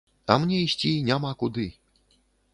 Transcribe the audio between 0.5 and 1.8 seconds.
ісці няма куды.